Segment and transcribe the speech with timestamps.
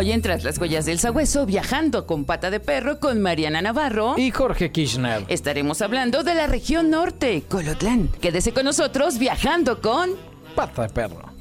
[0.00, 4.14] Hoy en Tras las huellas del sabueso, viajando con pata de perro con Mariana Navarro.
[4.16, 5.26] Y Jorge Kirchner.
[5.28, 8.08] Estaremos hablando de la región norte, Colotlán.
[8.08, 10.12] Quédese con nosotros viajando con
[10.54, 11.34] Pata de perro.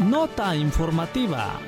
[0.00, 1.58] Nota informativa.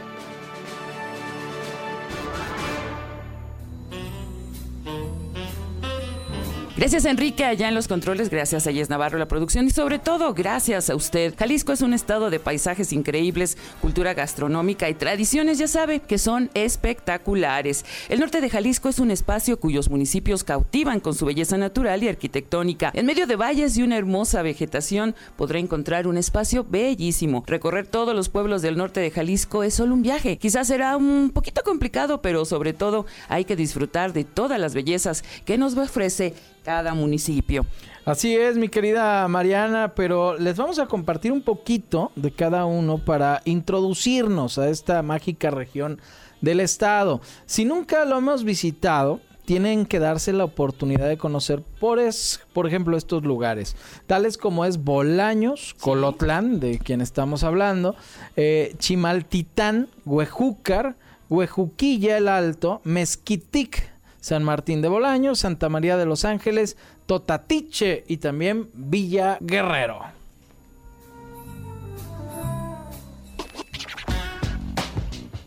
[6.83, 10.35] Gracias Enrique allá en los controles, gracias a Yes Navarro la producción y sobre todo
[10.35, 11.33] gracias a usted.
[11.39, 16.51] Jalisco es un estado de paisajes increíbles, cultura gastronómica y tradiciones, ya sabe, que son
[16.55, 17.85] espectaculares.
[18.09, 22.09] El norte de Jalisco es un espacio cuyos municipios cautivan con su belleza natural y
[22.09, 22.91] arquitectónica.
[22.95, 27.45] En medio de valles y una hermosa vegetación podrá encontrar un espacio bellísimo.
[27.47, 30.37] Recorrer todos los pueblos del norte de Jalisco es solo un viaje.
[30.37, 35.23] Quizás será un poquito complicado, pero sobre todo hay que disfrutar de todas las bellezas
[35.45, 36.35] que nos ofrece
[36.65, 37.67] cada municipio.
[38.05, 42.99] Así es, mi querida Mariana, pero les vamos a compartir un poquito de cada uno
[42.99, 46.01] para introducirnos a esta mágica región
[46.41, 47.21] del estado.
[47.47, 52.67] Si nunca lo hemos visitado, tienen que darse la oportunidad de conocer, por, es, por
[52.67, 57.95] ejemplo, estos lugares, tales como es Bolaños, Colotlán, de quien estamos hablando,
[58.37, 60.97] eh, Chimaltitán, Huejúcar,
[61.29, 63.92] Huejuquilla el Alto, Mezquitic,
[64.23, 70.01] San Martín de Bolaños, Santa María de los Ángeles, Totatiche y también Villa Guerrero.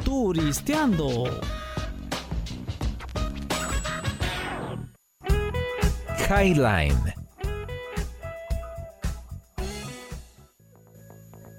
[0.03, 1.24] Turisteando.
[6.30, 7.16] Highline.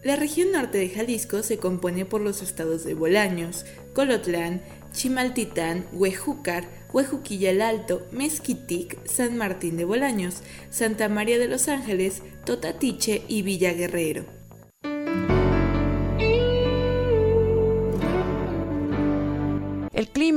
[0.05, 4.61] La región norte de Jalisco se compone por los estados de Bolaños, Colotlán,
[4.97, 10.37] Chimaltitán, Huejúcar, Huejuquilla el Alto, Mezquitic, San Martín de Bolaños,
[10.71, 14.36] Santa María de los Ángeles, Totatiche y Villa Guerrero.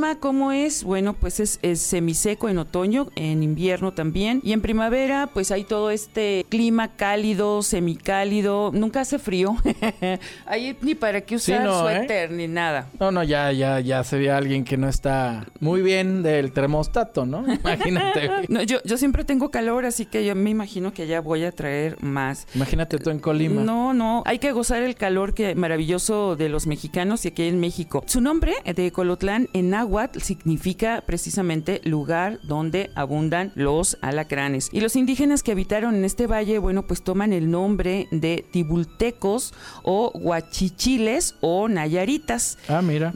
[0.09, 0.84] Clima, ¿cómo es?
[0.84, 4.42] Bueno, pues es, es, semiseco en otoño, en invierno también.
[4.44, 8.72] Y en primavera, pues hay todo este clima cálido, semicálido.
[8.74, 9.56] Nunca hace frío.
[10.46, 12.88] Ahí ni para qué usar Sí, no, suéter ni nada.
[13.00, 17.46] No, no, ya, ya, ya sería alguien que no está muy bien del termostato, ¿no?
[17.53, 18.30] Imagínate.
[18.47, 21.52] No, yo, yo siempre tengo calor, así que yo me imagino que ya voy a
[21.52, 22.47] traer más.
[22.56, 23.64] Imagínate tú en Colima.
[23.64, 27.59] No, no, hay que gozar el calor que maravilloso de los mexicanos y aquí en
[27.59, 28.03] México.
[28.08, 34.69] Su nombre de Colotlán en náhuatl significa precisamente lugar donde abundan los alacranes.
[34.71, 39.53] Y los indígenas que habitaron en este valle, bueno, pues toman el nombre de tibultecos
[39.83, 42.57] o huachichiles o nayaritas.
[42.67, 43.13] Ah, mira.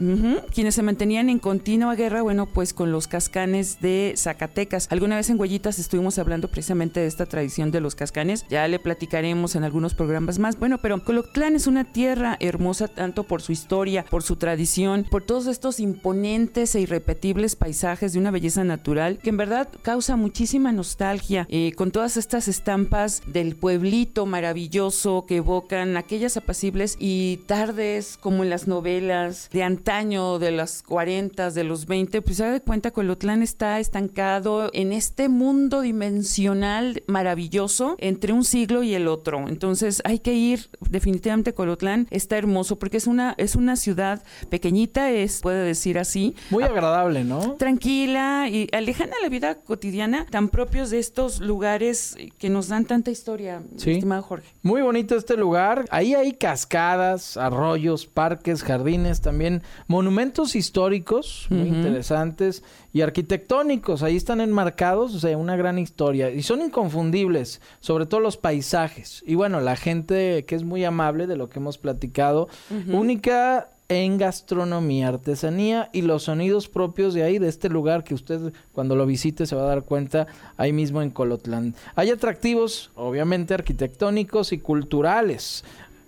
[0.52, 4.88] Quienes se mantenían en continua guerra, bueno, pues con los cascanes de Zacatecas.
[4.90, 8.44] Alguna vez en Huellitas estuvimos hablando precisamente de esta tradición de los cascanes.
[8.48, 10.58] Ya le platicaremos en algunos programas más.
[10.58, 15.22] Bueno, pero Colotlán es una tierra hermosa tanto por su historia, por su tradición, por
[15.22, 20.72] todos estos imponentes e irrepetibles paisajes de una belleza natural que en verdad causa muchísima
[20.72, 28.18] nostalgia, eh, con todas estas estampas del pueblito maravilloso que evocan aquellas apacibles y tardes
[28.20, 32.60] como en las novelas de antaño, de las 40, de los 20, pues se da
[32.60, 39.08] cuenta que Colotlán está estancado en este mundo dimensional maravilloso entre un siglo y el
[39.08, 39.48] otro.
[39.48, 45.10] Entonces hay que ir, definitivamente Colotlán está hermoso porque es una, es una ciudad pequeñita,
[45.10, 47.54] es, puede decir así, Muy agradable, ¿no?
[47.54, 53.10] tranquila y alejana la vida cotidiana, tan propios de estos lugares que nos dan tanta
[53.10, 53.92] historia, Sí.
[53.92, 54.48] estimado Jorge.
[54.62, 55.84] Muy bonito este lugar.
[55.90, 62.62] Ahí hay cascadas, arroyos, parques, jardines, también monumentos históricos muy interesantes
[62.92, 64.02] y arquitectónicos.
[64.02, 66.30] Ahí están enmarcados, o sea, una gran historia.
[66.30, 69.22] Y son inconfundibles, sobre todo los paisajes.
[69.26, 72.48] Y bueno, la gente que es muy amable de lo que hemos platicado,
[72.92, 78.52] única en gastronomía, artesanía y los sonidos propios de ahí, de este lugar que usted
[78.72, 80.26] cuando lo visite se va a dar cuenta
[80.56, 81.74] ahí mismo en Colotlán.
[81.94, 85.64] Hay atractivos, obviamente, arquitectónicos y culturales.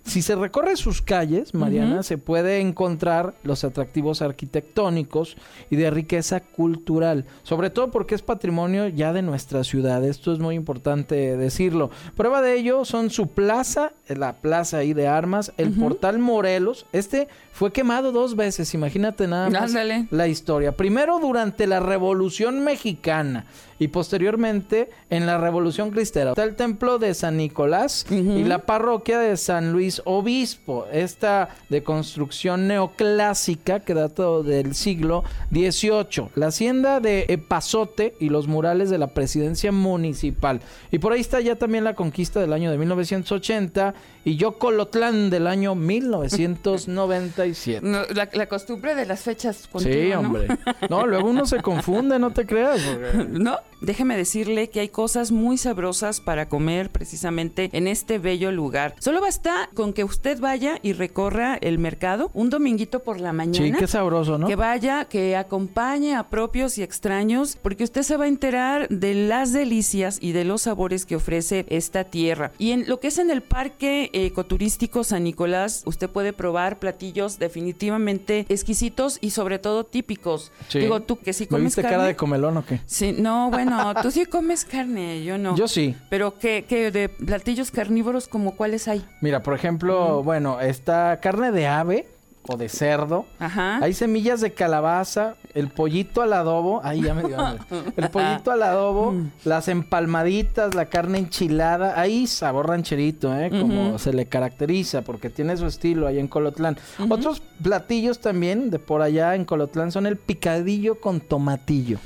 [0.07, 5.37] Si se recorre sus calles, Mariana, se puede encontrar los atractivos arquitectónicos
[5.69, 10.05] y de riqueza cultural, sobre todo porque es patrimonio ya de nuestra ciudad.
[10.05, 11.91] Esto es muy importante decirlo.
[12.17, 16.87] Prueba de ello son su plaza, la plaza ahí de armas, el portal Morelos.
[16.93, 20.07] Este fue quemado dos veces, imagínate nada más Ándale.
[20.11, 20.77] la historia.
[20.77, 23.45] Primero durante la Revolución Mexicana
[23.79, 26.31] y posteriormente en la Revolución Cristera.
[26.31, 31.83] Está el templo de San Nicolás y la parroquia de San Luis Obispo, esta de
[31.83, 36.29] construcción neoclásica que data del siglo XVIII.
[36.35, 40.61] La hacienda de Epazote y los murales de la presidencia municipal.
[40.91, 43.95] Y por ahí está ya también la conquista del año de 1980
[44.25, 47.81] y Yocolotlán del año 1997.
[47.87, 50.49] No, la, la costumbre de las fechas Sí, hombre.
[50.91, 52.81] No, luego uno se confunde, no te creas.
[52.83, 53.57] porque- ¿No?
[53.81, 58.95] Déjeme decirle que hay cosas muy sabrosas para comer precisamente en este bello lugar.
[58.99, 63.37] Solo basta con que usted vaya y recorra el mercado un dominguito por la Sí,
[63.37, 63.79] mañana.
[63.79, 64.47] qué sabroso, ¿no?
[64.47, 69.15] Que vaya, que acompañe a propios y extraños, porque usted se va a enterar de
[69.15, 72.53] las delicias y de los sabores que ofrece esta tierra.
[72.59, 77.39] Y en lo que es en el Parque Ecoturístico San Nicolás, usted puede probar platillos
[77.39, 80.53] definitivamente exquisitos y sobre todo típicos.
[80.69, 80.79] Sí.
[80.81, 81.97] Digo, tú que si ¿Me comes viste carne...
[81.97, 82.81] cara de comelón o qué?
[82.87, 83.66] Sí, no, bueno,
[84.03, 85.57] tú sí comes carne, yo no.
[85.57, 85.95] Yo sí.
[86.11, 89.05] Pero ¿qué, qué de platillos carnívoros como cuáles hay?
[89.21, 92.09] Mira, por ejemplo, bueno, está carne de ave
[92.49, 93.27] o de cerdo.
[93.41, 93.79] Ajá.
[93.83, 97.65] Hay semillas de calabaza, el pollito al adobo, ahí ya me dio hambre.
[97.97, 99.31] El pollito al adobo, Mm.
[99.45, 103.51] las empalmaditas, la carne enchilada, ahí sabor rancherito, ¿eh?
[103.51, 106.77] Como se le caracteriza, porque tiene su estilo ahí en Colotlán.
[107.09, 111.99] Otros platillos también de por allá en Colotlán son el picadillo con tomatillo.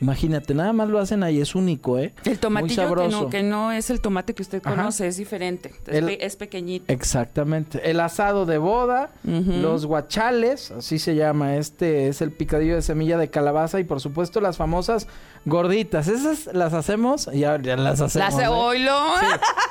[0.00, 2.12] Imagínate, nada más lo hacen ahí, es único, ¿eh?
[2.24, 4.76] El tomatillo que no, que no es el tomate que usted Ajá.
[4.76, 5.72] conoce, es diferente.
[5.86, 6.92] Es, El- pe- es pequeñito.
[6.92, 7.90] Exactamente.
[7.90, 11.56] El asado de boda, los guachales, así se llama.
[11.56, 15.06] Este es el picadillo de semilla de calabaza y por supuesto las famosas
[15.46, 16.08] gorditas.
[16.08, 18.34] Esas las hacemos, ya, ya las hacemos.
[18.34, 18.48] Las ¿eh?
[18.50, 18.96] oilo.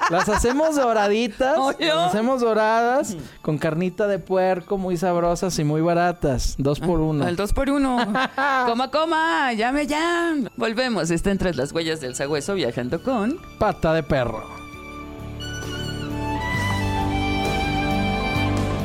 [0.10, 6.56] Las hacemos doraditas, las hacemos doradas con carnita de puerco muy sabrosas y muy baratas.
[6.58, 7.26] Dos por uno.
[7.26, 7.98] Al dos por uno.
[8.66, 10.15] coma, coma, llame ya.
[10.56, 11.12] Volvemos.
[11.12, 13.40] Está entre las huellas del sagüeso viajando con.
[13.60, 14.44] Pata de perro.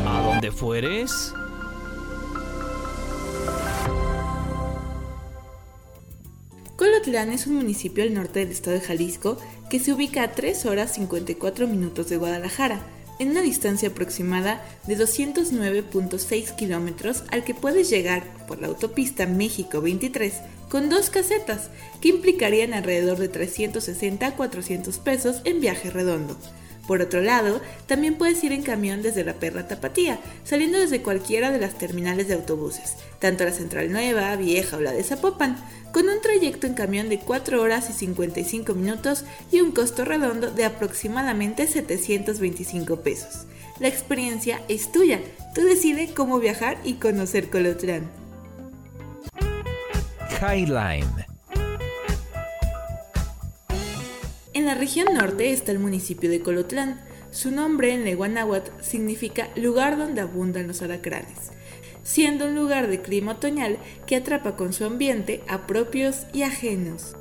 [0.07, 1.33] A donde fueres,
[6.77, 9.37] Colotlán es un municipio al norte del estado de Jalisco
[9.69, 12.81] que se ubica a 3 horas 54 minutos de Guadalajara,
[13.21, 19.81] en una distancia aproximada de 209.6 kilómetros al que puedes llegar por la autopista México
[19.81, 20.33] 23
[20.69, 21.71] con dos casetas
[22.01, 26.37] que implicarían alrededor de 360 a 400 pesos en viaje redondo.
[26.91, 31.53] Por otro lado, también puedes ir en camión desde la Perla Tapatía, saliendo desde cualquiera
[31.53, 35.57] de las terminales de autobuses, tanto la Central Nueva, Vieja o la de Zapopan,
[35.93, 40.51] con un trayecto en camión de 4 horas y 55 minutos y un costo redondo
[40.51, 43.47] de aproximadamente 725 pesos.
[43.79, 45.21] La experiencia es tuya,
[45.55, 48.11] tú decides cómo viajar y conocer Colotlán.
[50.43, 51.30] Highline.
[54.53, 57.01] En la región norte está el municipio de Colotlán.
[57.31, 61.53] Su nombre en lengua náhuatl significa lugar donde abundan los alacranes,
[62.03, 67.15] siendo un lugar de clima otoñal que atrapa con su ambiente a propios y ajenos.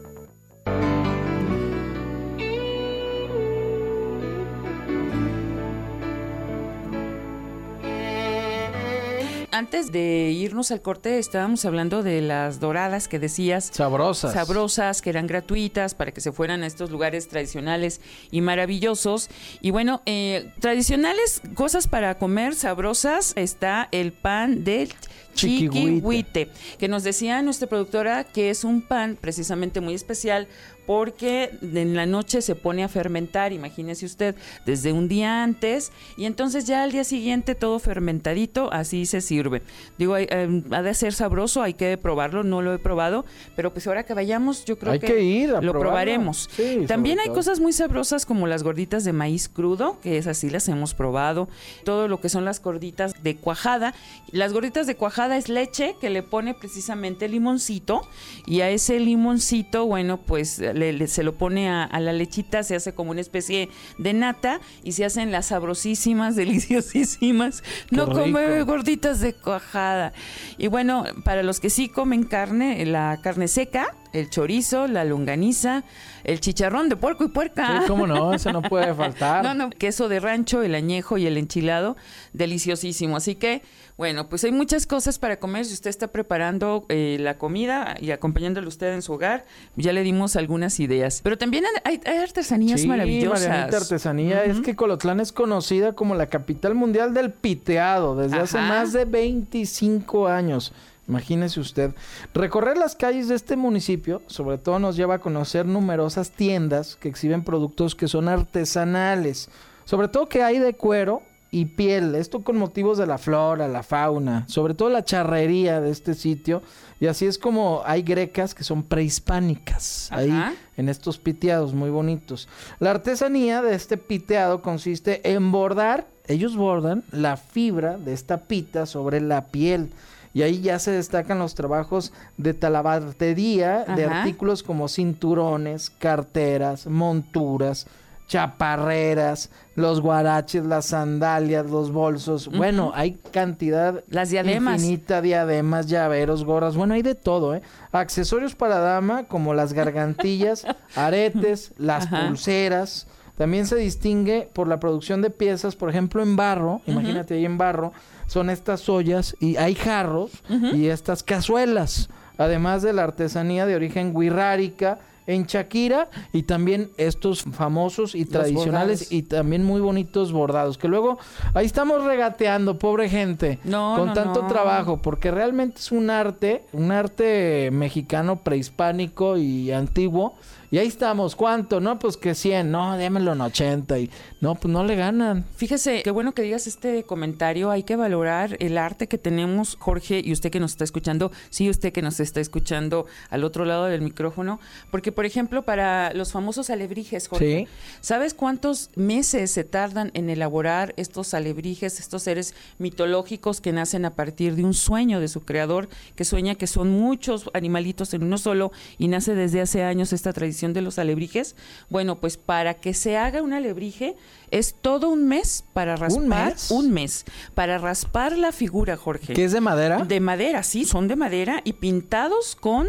[9.59, 13.69] Antes de irnos al corte, estábamos hablando de las doradas que decías.
[13.73, 14.31] Sabrosas.
[14.31, 17.99] sabrosas, que eran gratuitas para que se fueran a estos lugares tradicionales
[18.31, 19.29] y maravillosos.
[19.59, 24.93] Y bueno, eh, tradicionales, cosas para comer sabrosas, está el pan del
[25.33, 26.45] Chiquihuite.
[26.45, 30.47] chiquihuite, que nos decía nuestra productora que es un pan precisamente muy especial
[30.89, 36.25] porque en la noche se pone a fermentar, imagínese usted, desde un día antes y
[36.25, 39.61] entonces ya al día siguiente todo fermentadito, así se sirve.
[39.99, 43.23] Digo, hay- eh, ha de ser sabroso, hay que probarlo, no lo he probado,
[43.55, 45.79] pero pues ahora que vayamos yo creo Hay que, que ir a lo probarlo.
[45.79, 46.49] probaremos.
[46.55, 47.35] Sí, También hay todo.
[47.35, 51.49] cosas muy sabrosas como las gorditas de maíz crudo, que esas sí las hemos probado,
[51.83, 53.93] todo lo que son las gorditas de cuajada.
[54.31, 58.01] Las gorditas de cuajada es leche que le pone precisamente limoncito
[58.47, 62.63] y a ese limoncito, bueno, pues le- le- se lo pone a, a la lechita,
[62.63, 66.35] se hace como una especie de nata y se hacen las sabrosísimas,
[66.83, 67.63] deliciosísimas.
[67.91, 68.19] no rico.
[68.19, 70.13] come gorditas de cuajada.
[70.57, 75.83] Y bueno, para los que sí comen carne, la carne seca, el chorizo, la longaniza,
[76.23, 77.81] el chicharrón de puerco y puerca.
[77.81, 79.43] Sí, cómo no, eso no puede faltar.
[79.43, 81.95] No, no, queso de rancho, el añejo y el enchilado,
[82.33, 83.17] deliciosísimo.
[83.17, 83.61] Así que,
[83.99, 85.65] bueno, pues hay muchas cosas para comer.
[85.65, 90.03] Si usted está preparando eh, la comida y acompañándole usted en su hogar, ya le
[90.03, 91.19] dimos algunas ideas.
[91.21, 93.49] Pero también hay, hay artesanías Sí, maravillosas.
[93.49, 94.45] Marianita, artesanía.
[94.45, 99.03] Es que Colotlán es conocida como la capital mundial del piteado desde hace más de
[99.03, 100.71] 25 años.
[101.09, 101.93] Imagínese usted.
[102.33, 107.09] Recorrer las calles de este municipio, sobre todo, nos lleva a conocer numerosas tiendas que
[107.09, 109.49] exhiben productos que son artesanales.
[109.83, 112.15] Sobre todo que hay de cuero y piel.
[112.15, 114.45] Esto con motivos de la flora, la fauna.
[114.47, 116.61] Sobre todo la charrería de este sitio.
[116.99, 120.11] Y así es como hay grecas que son prehispánicas.
[120.11, 120.33] Ahí
[120.77, 122.47] en estos piteados muy bonitos.
[122.79, 128.85] La artesanía de este piteado consiste en bordar, ellos bordan la fibra de esta pita
[128.85, 129.91] sobre la piel.
[130.33, 137.87] Y ahí ya se destacan los trabajos de talabartería de artículos como cinturones, carteras, monturas,
[138.29, 142.47] chaparreras, los guaraches, las sandalias, los bolsos.
[142.47, 144.75] Bueno, hay cantidad Las diademas.
[144.81, 146.75] infinita, diademas, llaveros, gorras.
[146.75, 147.61] Bueno, hay de todo, ¿eh?
[147.91, 152.27] Accesorios para dama como las gargantillas, aretes, las Ajá.
[152.27, 153.07] pulseras.
[153.37, 156.81] También se distingue por la producción de piezas, por ejemplo, en barro.
[156.85, 157.93] Imagínate ahí en barro.
[158.27, 160.31] Son estas ollas y hay jarros
[160.73, 162.09] y estas cazuelas.
[162.37, 169.11] Además de la artesanía de origen guirrárica en Shakira y también estos famosos y tradicionales
[169.11, 170.77] y también muy bonitos bordados.
[170.79, 171.19] Que luego
[171.53, 174.47] ahí estamos regateando, pobre gente, No, con no, tanto no.
[174.47, 180.33] trabajo, porque realmente es un arte, un arte mexicano prehispánico y antiguo.
[180.71, 181.79] Y ahí estamos, ¿cuánto?
[181.79, 185.45] No, pues que 100, no, démelo en 80 y no, pues no le ganan.
[185.55, 187.71] Fíjese, qué bueno que digas este comentario.
[187.71, 191.71] Hay que valorar el arte que tenemos, Jorge, y usted que nos está escuchando, sí,
[191.71, 194.59] usted que nos está escuchando al otro lado del micrófono.
[194.91, 197.67] Porque, por ejemplo, para los famosos alebrijes, Jorge, Sí.
[198.01, 204.11] ¿sabes cuántos meses se tardan en elaborar estos alebrijes, estos seres mitológicos que nacen a
[204.11, 208.37] partir de un sueño de su creador, que sueña que son muchos animalitos en uno
[208.37, 211.55] solo y nace desde hace años esta tradición de los alebrijes?
[211.89, 214.15] Bueno, pues para que se haga un alebrije
[214.51, 216.71] es todo un mes para raspar, mes?
[216.71, 219.33] un mes, para raspar la figura, Jorge.
[219.33, 219.99] ¿Qué es de madera?
[219.99, 222.87] De madera, sí, son de madera y pintados con,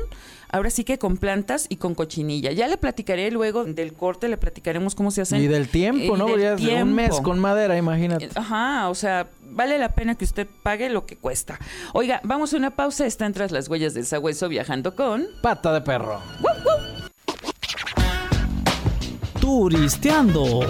[0.50, 2.52] ahora sí que con plantas y con cochinilla.
[2.52, 5.40] Ya le platicaré luego del corte, le platicaremos cómo se hacen.
[5.40, 6.26] y del tiempo, y ¿no?
[6.26, 8.30] del Ya es Un mes con madera, imagínate.
[8.34, 11.58] Ajá, o sea, vale la pena que usted pague lo que cuesta.
[11.92, 15.26] Oiga, vamos a una pausa, están tras las huellas del sabueso viajando con...
[15.42, 16.20] Pata de perro.
[19.40, 20.60] Turisteando.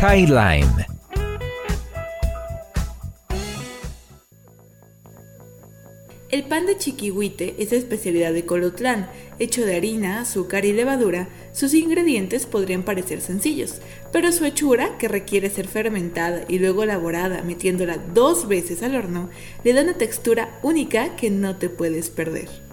[0.00, 0.86] Highline.
[6.30, 11.28] El pan de chiquihuite es especialidad de Colotlán, hecho de harina, azúcar y levadura.
[11.52, 13.80] Sus ingredientes podrían parecer sencillos,
[14.12, 19.28] pero su hechura, que requiere ser fermentada y luego elaborada metiéndola dos veces al horno,
[19.64, 22.69] le da una textura única que no te puedes perder.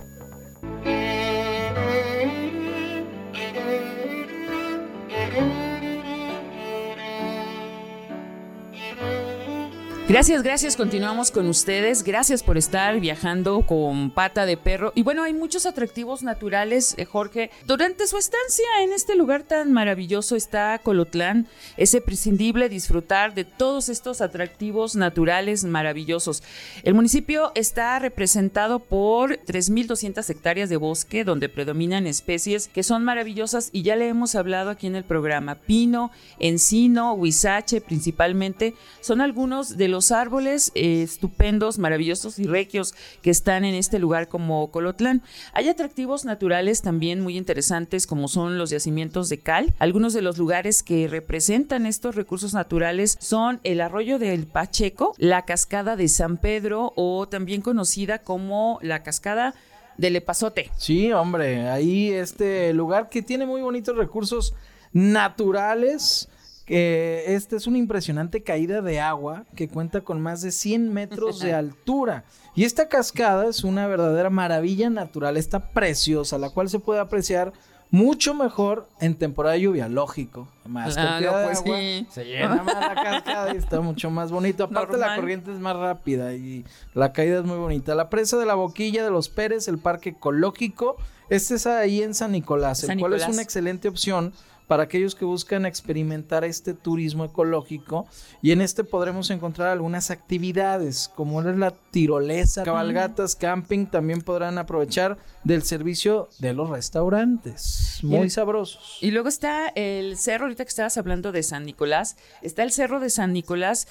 [10.10, 10.78] Gracias, gracias.
[10.78, 12.02] Continuamos con ustedes.
[12.02, 14.94] Gracias por estar viajando con pata de perro.
[14.96, 17.52] Y bueno, hay muchos atractivos naturales, eh, Jorge.
[17.66, 21.46] Durante su estancia en este lugar tan maravilloso está Colotlán.
[21.76, 26.42] Es imprescindible disfrutar de todos estos atractivos naturales maravillosos.
[26.84, 33.72] El municipio está representado por 3.200 hectáreas de bosque donde predominan especies que son maravillosas
[33.74, 35.56] y ya le hemos hablado aquí en el programa.
[35.56, 43.32] Pino, encino, huizache principalmente son algunos de los árboles eh, estupendos, maravillosos y regios que
[43.32, 45.24] están en este lugar como Colotlán.
[45.54, 49.74] Hay atractivos naturales también muy interesantes como son los yacimientos de cal.
[49.80, 55.46] Algunos de los lugares que representan estos recursos naturales son el arroyo del Pacheco, la
[55.46, 59.56] cascada de San Pedro o también conocida como la cascada
[59.98, 60.70] del Epazote.
[60.78, 64.54] Sí, hombre, ahí este lugar que tiene muy bonitos recursos
[64.94, 66.30] naturales.
[66.68, 71.40] Que este es una impresionante caída de agua que cuenta con más de 100 metros
[71.40, 72.26] de altura.
[72.56, 77.54] Y esta cascada es una verdadera maravilla natural, está preciosa, la cual se puede apreciar
[77.90, 80.50] mucho mejor en temporada de lluvia, lógico.
[80.66, 82.08] Más Claro, cantidad de pues agua, sí.
[82.12, 84.66] se llena más la cascada y está mucho más bonito.
[84.66, 87.96] Aparte la corriente es más rápida y la caída es muy bonita.
[87.96, 90.98] La presa de la boquilla de los Pérez, el parque ecológico,
[91.30, 94.34] este es ahí en San Nicolás, San el cual es una excelente opción
[94.68, 98.06] para aquellos que buscan experimentar este turismo ecológico
[98.42, 104.58] y en este podremos encontrar algunas actividades como es la tirolesa, cabalgatas, camping, también podrán
[104.58, 108.98] aprovechar del servicio de los restaurantes, muy sabrosos.
[109.02, 113.00] Y luego está el cerro, ahorita que estabas hablando de San Nicolás, está el cerro
[113.00, 113.88] de San Nicolás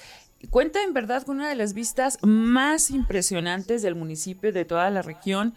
[0.51, 5.03] Cuenta en verdad con una de las vistas más impresionantes del municipio de toda la
[5.03, 5.55] región.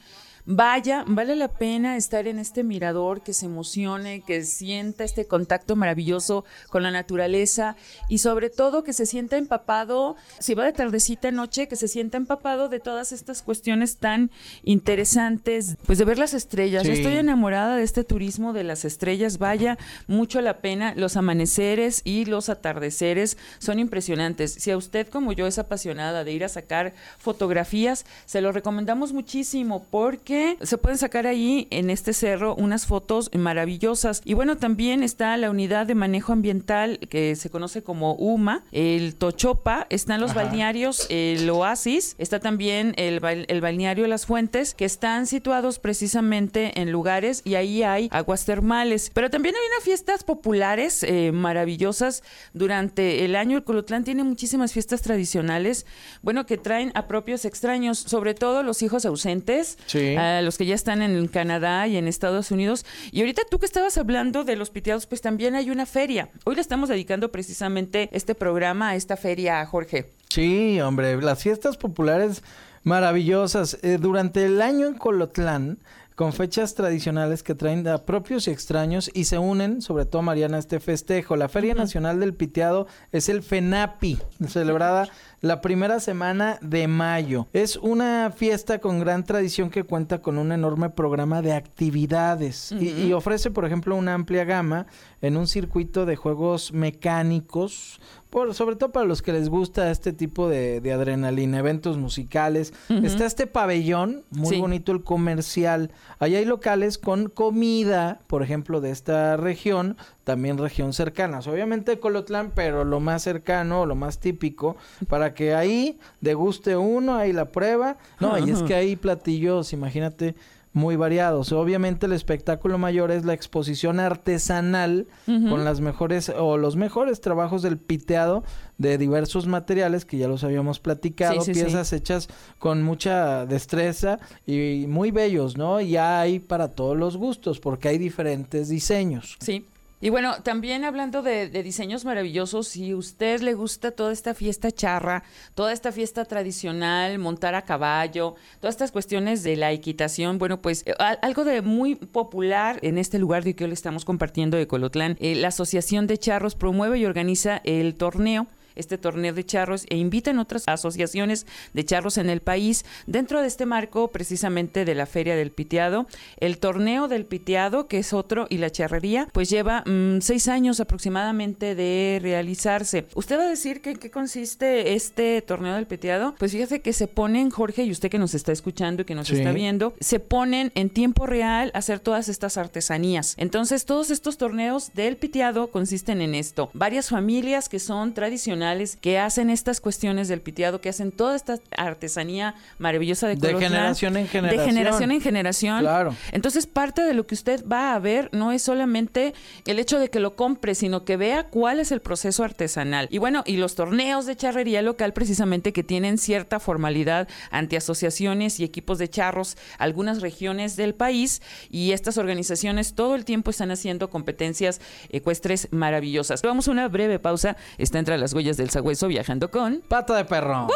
[0.51, 5.75] Vaya, vale la pena estar en este mirador, que se emocione, que sienta este contacto
[5.75, 7.75] maravilloso con la naturaleza
[8.07, 12.17] y sobre todo que se sienta empapado, si va de tardecita noche, que se sienta
[12.17, 14.31] empapado de todas estas cuestiones tan
[14.63, 16.81] interesantes, pues de ver las estrellas.
[16.81, 19.77] Yo estoy enamorada de este turismo de las estrellas, vaya
[20.07, 20.95] mucho la pena.
[20.95, 24.53] Los amaneceres y los atardeceres son impresionantes.
[24.53, 29.13] Si a usted como yo es apasionada de ir a sacar fotografías, se lo recomendamos
[29.13, 34.21] muchísimo porque se pueden sacar ahí en este cerro unas fotos maravillosas.
[34.25, 39.15] Y bueno, también está la unidad de manejo ambiental que se conoce como UMA, el
[39.15, 45.25] Tochopa, están los balnearios, el Oasis, está también el, el balneario Las Fuentes, que están
[45.27, 49.11] situados precisamente en lugares y ahí hay aguas termales.
[49.13, 53.57] Pero también hay unas fiestas populares eh, maravillosas durante el año.
[53.57, 55.85] El Colotlán tiene muchísimas fiestas tradicionales,
[56.21, 59.77] bueno, que traen a propios extraños, sobre todo los hijos ausentes.
[59.85, 62.85] Sí los que ya están en Canadá y en Estados Unidos.
[63.11, 66.29] Y ahorita tú que estabas hablando de los piteados, pues también hay una feria.
[66.45, 70.11] Hoy le estamos dedicando precisamente este programa a esta feria, Jorge.
[70.29, 72.43] Sí, hombre, las fiestas populares
[72.83, 73.77] maravillosas.
[73.81, 75.79] Eh, durante el año en Colotlán,
[76.19, 80.57] con fechas tradicionales que traen a propios y extraños y se unen, sobre todo Mariana,
[80.57, 81.37] a este festejo.
[81.37, 85.07] La Feria Nacional del Piteado es el FENAPI, celebrada
[85.41, 87.47] la primera semana de mayo.
[87.53, 93.11] Es una fiesta con gran tradición que cuenta con un enorme programa de actividades y,
[93.13, 94.87] ofrece, por ejemplo, una amplia gama
[95.21, 100.13] en un circuito de juegos mecánicos, por, sobre todo para los que les gusta este
[100.13, 102.73] tipo de, adrenalina, eventos musicales.
[102.89, 105.91] Está este pabellón, muy bonito el comercial.
[106.19, 111.47] Ahí hay locales con comida, por ejemplo, de esta región, también región cercanas.
[111.47, 117.33] Obviamente Colotlán, pero lo más cercano, lo más típico, para que ahí deguste uno, ahí
[117.33, 117.97] la prueba.
[118.19, 120.35] No, y es que hay platillos, imagínate,
[120.71, 121.51] muy variados.
[121.51, 127.61] Obviamente el espectáculo mayor es la exposición artesanal con las mejores o los mejores trabajos
[127.61, 128.43] del piteado
[128.77, 132.29] de diversos materiales que ya los habíamos platicado, piezas hechas
[132.59, 135.81] con mucha destreza y muy bellos, ¿no?
[135.81, 139.37] Ya hay para todos los gustos porque hay diferentes diseños.
[139.39, 139.65] Sí.
[140.01, 144.71] Y bueno, también hablando de, diseños maravillosos, si a usted le gusta toda esta fiesta
[144.71, 145.23] charra,
[145.55, 150.83] toda esta fiesta tradicional, montar a caballo, todas estas cuestiones de la equitación, bueno, pues
[150.85, 154.67] eh, algo de muy popular en este lugar de que hoy le estamos compartiendo de
[154.67, 158.47] Colotlán, eh, la Asociación de Charros promueve y organiza el torneo
[158.79, 162.85] este torneo de charros e invitan otras asociaciones de charros en el país.
[163.05, 167.99] Dentro de este marco, precisamente de la Feria del Piteado, el torneo del Piteado, que
[167.99, 173.07] es otro, y la charrería, pues lleva mm, seis años aproximadamente de realizarse.
[173.15, 176.35] ¿Usted va a decir que, qué consiste este torneo del Piteado?
[176.37, 179.29] Pues fíjate que se ponen, Jorge, y usted que nos está escuchando y que nos
[179.29, 183.35] está viendo, se ponen en tiempo real a hacer todas estas artesanías.
[183.37, 186.69] Entonces, todos estos torneos del Piteado consisten en esto.
[186.73, 188.68] Varias familias que son tradicionales
[189.01, 194.17] que hacen estas cuestiones del piteado, que hacen toda esta artesanía maravillosa de De generación
[194.17, 194.65] en generación.
[194.65, 195.79] De generación en generación.
[195.81, 196.15] Claro.
[196.31, 199.33] Entonces, parte de lo que usted va a ver no es solamente
[199.65, 203.07] el hecho de que lo compre, sino que vea cuál es el proceso artesanal.
[203.11, 208.59] Y bueno, y los torneos de charrería local precisamente que tienen cierta formalidad ante asociaciones
[208.59, 213.71] y equipos de charros, algunas regiones del país, y estas organizaciones todo el tiempo están
[213.71, 216.41] haciendo competencias ecuestres maravillosas.
[216.41, 217.57] Vamos a una breve pausa.
[217.77, 220.67] Está entre las huellas del Sagüeso viajando con Pata de Perro.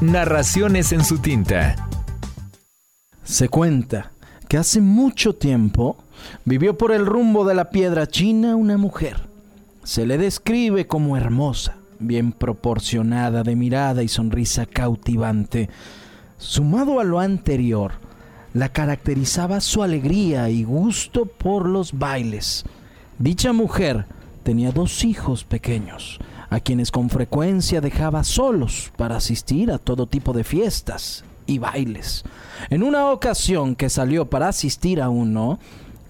[0.00, 1.88] Narraciones en su tinta.
[3.22, 4.12] Se cuenta
[4.48, 5.98] que hace mucho tiempo
[6.46, 9.28] vivió por el rumbo de la piedra china una mujer.
[9.84, 15.68] Se le describe como hermosa, bien proporcionada de mirada y sonrisa cautivante.
[16.38, 17.92] Sumado a lo anterior,
[18.54, 22.64] la caracterizaba su alegría y gusto por los bailes.
[23.18, 24.06] Dicha mujer
[24.44, 26.18] tenía dos hijos pequeños,
[26.50, 32.24] a quienes con frecuencia dejaba solos para asistir a todo tipo de fiestas y bailes.
[32.70, 35.58] En una ocasión que salió para asistir a uno,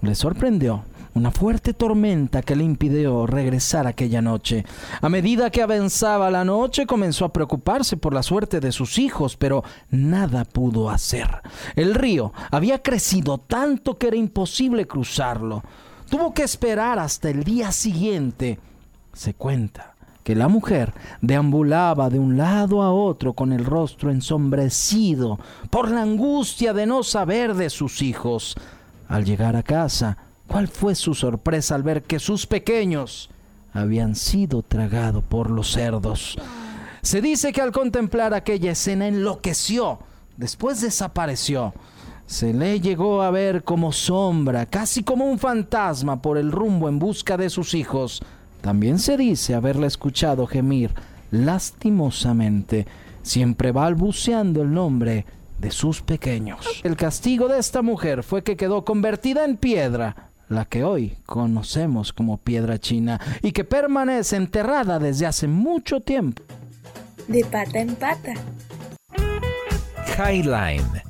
[0.01, 0.83] le sorprendió
[1.15, 4.65] una fuerte tormenta que le impidió regresar aquella noche.
[5.01, 9.35] A medida que avanzaba la noche comenzó a preocuparse por la suerte de sus hijos,
[9.35, 11.27] pero nada pudo hacer.
[11.75, 15.63] El río había crecido tanto que era imposible cruzarlo.
[16.09, 18.59] tuvo que esperar hasta el día siguiente.
[19.13, 19.95] Se cuenta
[20.35, 25.39] la mujer deambulaba de un lado a otro con el rostro ensombrecido
[25.69, 28.55] por la angustia de no saber de sus hijos.
[29.07, 33.29] Al llegar a casa, ¿cuál fue su sorpresa al ver que sus pequeños
[33.73, 36.37] habían sido tragados por los cerdos?
[37.01, 39.99] Se dice que al contemplar aquella escena enloqueció,
[40.37, 41.73] después desapareció.
[42.25, 46.99] Se le llegó a ver como sombra, casi como un fantasma por el rumbo en
[46.99, 48.21] busca de sus hijos.
[48.61, 50.91] También se dice haberla escuchado gemir
[51.31, 52.87] lastimosamente,
[53.21, 55.25] siempre balbuceando el nombre
[55.59, 56.81] de sus pequeños.
[56.83, 62.11] El castigo de esta mujer fue que quedó convertida en piedra, la que hoy conocemos
[62.13, 66.43] como piedra china, y que permanece enterrada desde hace mucho tiempo.
[67.27, 68.33] De pata en pata.
[70.17, 71.08] Highline.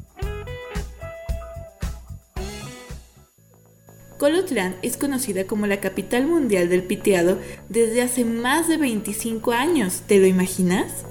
[4.19, 10.03] Colotlán es conocida como la capital mundial del piteado desde hace más de 25 años.
[10.07, 11.05] ¿Te lo imaginas?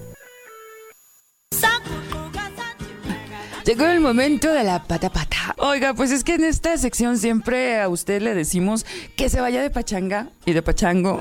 [3.64, 5.27] Llegó el momento de la pata pata.
[5.60, 9.60] Oiga, pues es que en esta sección siempre a usted le decimos que se vaya
[9.60, 11.20] de pachanga y de pachango.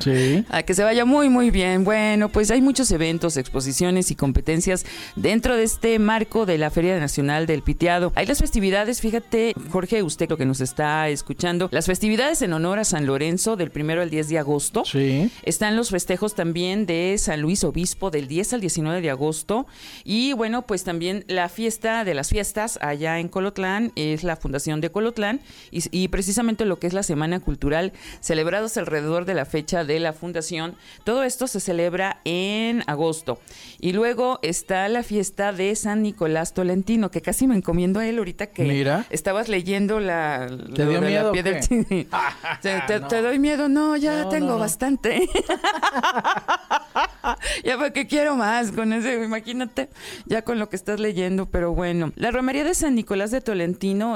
[0.00, 0.44] Sí.
[0.50, 1.82] A que se vaya muy, muy bien.
[1.82, 4.84] Bueno, pues hay muchos eventos, exposiciones y competencias
[5.16, 8.12] dentro de este marco de la Feria Nacional del Piteado.
[8.14, 12.78] Hay las festividades, fíjate, Jorge, usted lo que nos está escuchando, las festividades en honor
[12.78, 14.84] a San Lorenzo del primero al 10 de agosto.
[14.84, 15.30] Sí.
[15.44, 19.66] Están los festejos también de San Luis Obispo del 10 al 19 de agosto.
[20.04, 23.61] Y bueno, pues también la fiesta de las fiestas allá en Colotlán
[23.96, 28.76] es la Fundación de Colotlán y, y precisamente lo que es la Semana Cultural celebrados
[28.76, 30.74] alrededor de la fecha de la fundación.
[31.04, 33.38] Todo esto se celebra en agosto.
[33.80, 38.18] Y luego está la fiesta de San Nicolás Tolentino, que casi me encomiendo a él
[38.18, 39.06] ahorita que Mira.
[39.10, 40.46] estabas leyendo la...
[40.74, 41.60] ¿Te dio la miedo piedra-?
[41.62, 41.84] Sí.
[42.62, 43.08] ¿Te, te- No.
[43.08, 43.68] te doy miedo?
[43.68, 45.28] No, ya No, tengo no, bastante.
[47.64, 49.88] ya para qué quiero más con ese, imagínate,
[50.26, 52.12] ya con lo que estás leyendo, pero bueno.
[52.16, 53.51] La romería de San Nicolás de Tolentino,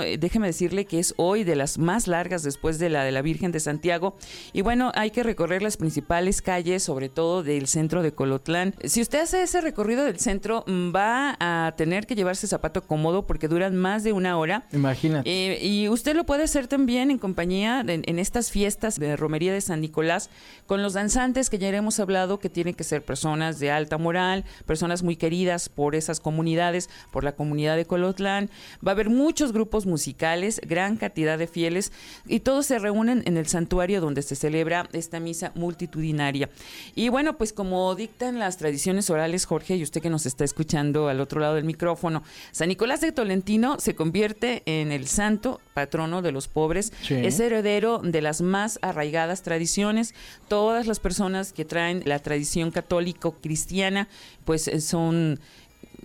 [0.03, 3.22] eh, déjeme decirle que es hoy de las más largas después de la de la
[3.22, 4.16] Virgen de Santiago.
[4.53, 8.75] Y bueno, hay que recorrer las principales calles, sobre todo del centro de Colotlán.
[8.85, 13.27] Si usted hace ese recorrido del centro, mm, va a tener que llevarse zapato cómodo
[13.27, 14.66] porque duran más de una hora.
[14.72, 15.29] Imagínate.
[15.31, 19.53] Eh, y usted lo puede hacer también en compañía de- en estas fiestas de romería
[19.53, 20.31] de San Nicolás
[20.66, 24.44] con los danzantes que ya hemos hablado que tienen que ser personas de alta moral,
[24.66, 28.51] personas muy queridas por esas comunidades, por la comunidad de Colotlán.
[28.87, 31.91] Va a haber muchos grupos musicales, gran cantidad de fieles
[32.29, 36.49] y todos se reúnen en el santuario donde se celebra esta misa multitudinaria.
[36.95, 41.09] Y bueno, pues como dictan las tradiciones orales, Jorge, y usted que nos está escuchando
[41.09, 46.23] al otro lado del micrófono, San Nicolás de Tolentino se convierte en el santo patrono
[46.23, 47.15] de los pobres, Sí.
[47.15, 50.15] es heredero de las más arraigadas tradiciones.
[50.47, 54.07] Todas las personas que traen la tradición católico-cristiana,
[54.45, 55.41] pues eh, son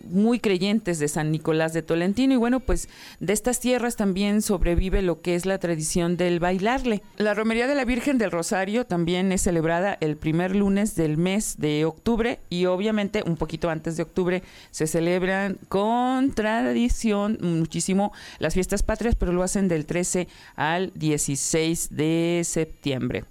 [0.10, 5.02] muy creyentes de San Nicolás de Tolentino y bueno, pues de estas tierras también sobrevive
[5.02, 7.02] lo que es la tradición del bailarle.
[7.18, 11.56] La romería de la Virgen del Rosario también es celebrada el primer lunes del mes
[11.58, 18.54] de octubre y obviamente un poquito antes de octubre se celebran con tradición muchísimo las
[18.54, 23.24] fiestas patrias, pero lo hacen del 13 al 16 de septiembre.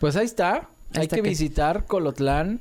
[0.00, 0.68] Pues ahí está.
[0.94, 2.58] Hay que que- visitar Colotlán.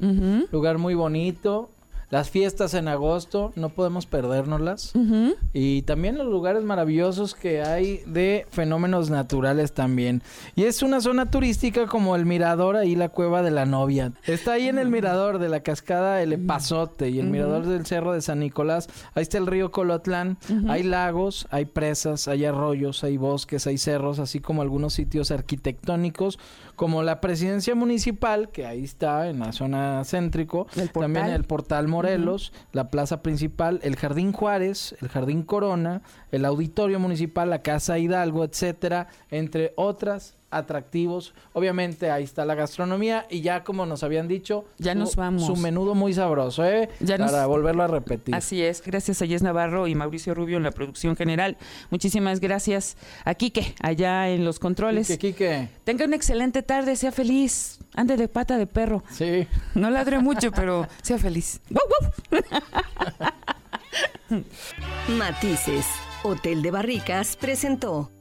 [0.51, 1.71] Lugar muy bonito.
[2.09, 4.95] Las fiestas en agosto, no podemos perdérnoslas.
[4.95, 5.35] ujú.
[5.53, 10.21] Y también los lugares maravillosos que hay de fenómenos naturales también.
[10.55, 14.13] Y es una zona turística como el mirador ahí, la cueva de la novia.
[14.25, 18.13] Está ahí en el mirador de la cascada El Epazote y el mirador del Cerro
[18.13, 18.87] de San Nicolás.
[19.13, 20.37] Ahí está el río Colotlán.
[20.69, 26.39] Hay lagos, hay presas, hay arroyos, hay bosques, hay cerros, así como algunos sitios arquitectónicos,
[26.75, 30.67] como la presidencia municipal, que ahí está en la zona céntrico.
[30.75, 30.89] El.
[30.89, 36.99] También el Portal Morelos, la plaza principal, el Jardín Juárez, el Jardín Corona, el Auditorio
[36.99, 41.33] Municipal, la Casa Hidalgo, etcétera, entre otras atractivos.
[41.53, 45.45] Obviamente ahí está la gastronomía y ya como nos habían dicho, Ya su- nos vamos.
[45.45, 46.89] Su menudo muy sabroso, ¿eh?
[46.99, 48.33] Ya nos- Para volverlo a repetir.
[48.33, 51.57] Así es, gracias a Yes Navarro y Mauricio Rubio en la producción general.
[51.89, 55.07] Muchísimas gracias a Quique, allá en los controles.
[55.07, 55.69] Quique, Quique.
[55.83, 57.79] Tenga una excelente tarde, sea feliz.
[57.95, 59.03] Ande de pata de perro.
[59.11, 59.47] Sí.
[59.75, 61.61] No ladre mucho, pero sea feliz.
[65.09, 65.85] Matices.
[66.23, 68.11] Hotel de Barricas presentó.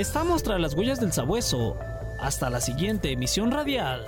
[0.00, 1.76] Estamos tras las huellas del sabueso.
[2.18, 4.06] Hasta la siguiente emisión radial.